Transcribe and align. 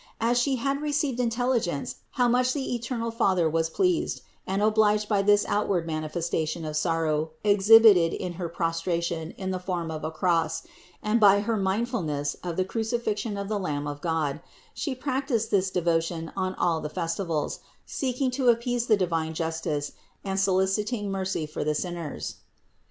As 0.19 0.39
She 0.39 0.55
had 0.55 0.81
received 0.81 1.19
intelligence 1.19 1.97
how 2.13 2.27
much 2.27 2.53
the 2.53 2.73
eternal 2.73 3.11
Father 3.11 3.47
was 3.47 3.69
pleased 3.69 4.21
and 4.47 4.63
obliged 4.63 5.07
by 5.07 5.21
this 5.21 5.45
outward 5.47 5.85
manifestation 5.85 6.65
of 6.65 6.75
sorrow 6.75 7.33
exhibited 7.43 8.11
in 8.11 8.33
her 8.41 8.49
prostration 8.49 9.29
in 9.37 9.51
the 9.51 9.59
form 9.59 9.91
of 9.91 10.03
a 10.03 10.09
cross, 10.09 10.63
and 11.03 11.19
by 11.19 11.41
her 11.41 11.55
mindful 11.55 12.01
ness 12.01 12.33
of 12.43 12.57
the 12.57 12.65
crucifixion 12.65 13.37
of 13.37 13.47
the 13.47 13.59
Lamb 13.59 13.85
of 13.85 14.01
God, 14.01 14.41
She 14.73 14.95
prac 14.95 15.27
ticed 15.27 15.51
this 15.51 15.69
devotion 15.69 16.31
on 16.35 16.55
all 16.55 16.81
the 16.81 16.89
festivals, 16.89 17.59
seeking 17.85 18.31
to 18.31 18.49
appease 18.49 18.87
the 18.87 18.97
divine 18.97 19.35
justice 19.35 19.91
and 20.25 20.39
soliciting 20.39 21.11
mercy 21.11 21.45
for 21.45 21.63
the 21.63 21.75
sinners. 21.75 22.37